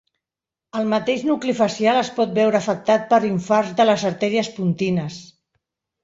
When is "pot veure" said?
2.15-2.57